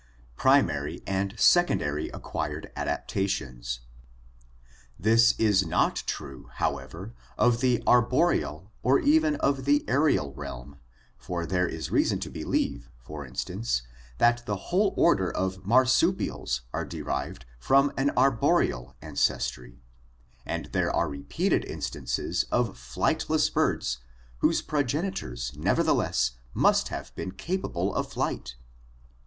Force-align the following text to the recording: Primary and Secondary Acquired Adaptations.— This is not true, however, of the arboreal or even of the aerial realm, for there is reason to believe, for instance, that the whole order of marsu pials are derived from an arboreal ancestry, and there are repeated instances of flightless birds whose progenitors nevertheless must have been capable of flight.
Primary 0.35 1.03
and 1.05 1.39
Secondary 1.39 2.09
Acquired 2.09 2.71
Adaptations.— 2.75 3.81
This 5.07 5.35
is 5.37 5.63
not 5.63 5.97
true, 6.07 6.49
however, 6.55 7.13
of 7.37 7.59
the 7.61 7.83
arboreal 7.85 8.71
or 8.81 8.97
even 8.97 9.35
of 9.35 9.65
the 9.65 9.85
aerial 9.87 10.33
realm, 10.33 10.79
for 11.19 11.45
there 11.45 11.67
is 11.67 11.91
reason 11.91 12.19
to 12.21 12.31
believe, 12.31 12.89
for 12.97 13.23
instance, 13.27 13.83
that 14.17 14.43
the 14.47 14.55
whole 14.55 14.95
order 14.97 15.29
of 15.31 15.67
marsu 15.67 16.11
pials 16.11 16.61
are 16.73 16.83
derived 16.83 17.45
from 17.59 17.91
an 17.95 18.09
arboreal 18.17 18.95
ancestry, 19.03 19.83
and 20.47 20.65
there 20.71 20.91
are 20.91 21.07
repeated 21.09 21.63
instances 21.65 22.45
of 22.51 22.69
flightless 22.75 23.53
birds 23.53 23.99
whose 24.39 24.63
progenitors 24.63 25.53
nevertheless 25.55 26.31
must 26.55 26.87
have 26.87 27.13
been 27.13 27.31
capable 27.31 27.93
of 27.93 28.11
flight. 28.11 28.55